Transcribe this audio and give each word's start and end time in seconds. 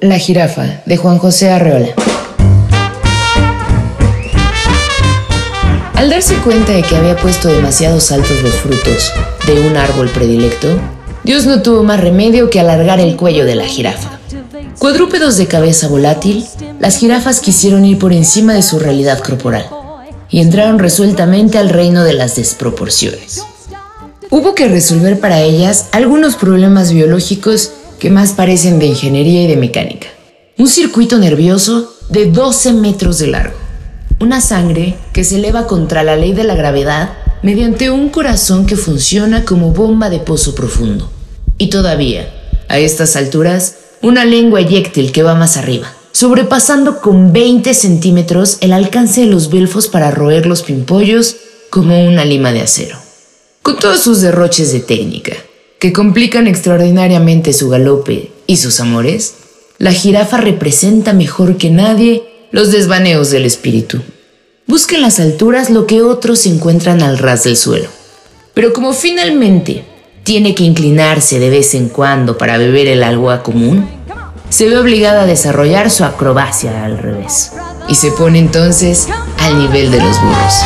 La 0.00 0.18
jirafa, 0.18 0.82
de 0.86 0.96
Juan 0.96 1.18
José 1.18 1.50
Arreola. 1.50 1.88
Al 5.94 6.10
darse 6.10 6.34
cuenta 6.36 6.72
de 6.72 6.82
que 6.82 6.96
había 6.96 7.16
puesto 7.16 7.48
demasiados 7.48 8.10
altos 8.12 8.42
los 8.42 8.54
frutos 8.54 9.12
de 9.46 9.66
un 9.66 9.76
árbol 9.76 10.08
predilecto, 10.10 10.68
Dios 11.22 11.46
no 11.46 11.62
tuvo 11.62 11.82
más 11.82 12.00
remedio 12.00 12.50
que 12.50 12.60
alargar 12.60 13.00
el 13.00 13.16
cuello 13.16 13.44
de 13.44 13.54
la 13.54 13.66
jirafa. 13.66 14.18
Cuadrúpedos 14.78 15.36
de 15.36 15.46
cabeza 15.46 15.88
volátil, 15.88 16.44
las 16.80 16.98
jirafas 16.98 17.40
quisieron 17.40 17.84
ir 17.84 17.98
por 17.98 18.12
encima 18.12 18.52
de 18.52 18.62
su 18.62 18.78
realidad 18.78 19.20
corporal 19.20 19.66
y 20.28 20.40
entraron 20.40 20.78
resueltamente 20.78 21.58
al 21.58 21.70
reino 21.70 22.04
de 22.04 22.14
las 22.14 22.36
desproporciones. 22.36 23.42
Hubo 24.30 24.54
que 24.54 24.68
resolver 24.68 25.20
para 25.20 25.40
ellas 25.42 25.86
algunos 25.92 26.34
problemas 26.34 26.92
biológicos 26.92 27.70
que 28.04 28.10
más 28.10 28.32
parecen 28.32 28.78
de 28.78 28.84
ingeniería 28.84 29.44
y 29.44 29.46
de 29.46 29.56
mecánica. 29.56 30.08
Un 30.58 30.68
circuito 30.68 31.16
nervioso 31.16 31.90
de 32.10 32.26
12 32.26 32.74
metros 32.74 33.18
de 33.18 33.28
largo. 33.28 33.56
Una 34.20 34.42
sangre 34.42 34.98
que 35.14 35.24
se 35.24 35.36
eleva 35.36 35.66
contra 35.66 36.02
la 36.02 36.14
ley 36.14 36.34
de 36.34 36.44
la 36.44 36.54
gravedad 36.54 37.14
mediante 37.42 37.88
un 37.88 38.10
corazón 38.10 38.66
que 38.66 38.76
funciona 38.76 39.46
como 39.46 39.70
bomba 39.70 40.10
de 40.10 40.18
pozo 40.18 40.54
profundo. 40.54 41.10
Y 41.56 41.70
todavía, 41.70 42.28
a 42.68 42.78
estas 42.78 43.16
alturas, 43.16 43.76
una 44.02 44.26
lengua 44.26 44.60
eyéctil 44.60 45.10
que 45.10 45.22
va 45.22 45.34
más 45.34 45.56
arriba, 45.56 45.90
sobrepasando 46.12 47.00
con 47.00 47.32
20 47.32 47.72
centímetros 47.72 48.58
el 48.60 48.74
alcance 48.74 49.22
de 49.22 49.28
los 49.28 49.48
belfos 49.48 49.88
para 49.88 50.10
roer 50.10 50.44
los 50.44 50.60
pimpollos 50.60 51.36
como 51.70 52.06
una 52.06 52.26
lima 52.26 52.52
de 52.52 52.60
acero. 52.60 52.98
Con 53.62 53.78
todos 53.78 54.00
sus 54.00 54.20
derroches 54.20 54.72
de 54.74 54.80
técnica, 54.80 55.32
que 55.84 55.92
complican 55.92 56.46
extraordinariamente 56.46 57.52
su 57.52 57.68
galope 57.68 58.30
y 58.46 58.56
sus 58.56 58.80
amores, 58.80 59.34
la 59.76 59.92
jirafa 59.92 60.38
representa 60.38 61.12
mejor 61.12 61.58
que 61.58 61.68
nadie 61.68 62.22
los 62.52 62.72
desvaneos 62.72 63.30
del 63.30 63.44
espíritu. 63.44 64.00
Busca 64.66 64.96
en 64.96 65.02
las 65.02 65.20
alturas 65.20 65.68
lo 65.68 65.86
que 65.86 66.00
otros 66.00 66.46
encuentran 66.46 67.02
al 67.02 67.18
ras 67.18 67.44
del 67.44 67.58
suelo. 67.58 67.90
Pero 68.54 68.72
como 68.72 68.94
finalmente 68.94 69.84
tiene 70.22 70.54
que 70.54 70.64
inclinarse 70.64 71.38
de 71.38 71.50
vez 71.50 71.74
en 71.74 71.90
cuando 71.90 72.38
para 72.38 72.56
beber 72.56 72.86
el 72.86 73.02
agua 73.02 73.42
común, 73.42 73.86
se 74.48 74.66
ve 74.66 74.78
obligada 74.78 75.24
a 75.24 75.26
desarrollar 75.26 75.90
su 75.90 76.04
acrobacia 76.04 76.86
al 76.86 76.96
revés 76.96 77.52
y 77.90 77.94
se 77.96 78.10
pone 78.10 78.38
entonces 78.38 79.06
al 79.38 79.58
nivel 79.58 79.90
de 79.90 79.98
los 80.00 80.18
burros. 80.18 80.64